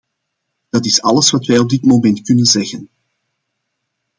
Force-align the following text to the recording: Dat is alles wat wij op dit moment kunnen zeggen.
Dat 0.69 0.85
is 0.85 1.01
alles 1.01 1.31
wat 1.31 1.45
wij 1.45 1.57
op 1.59 1.69
dit 1.69 1.83
moment 1.83 2.21
kunnen 2.21 2.45
zeggen. 2.45 2.89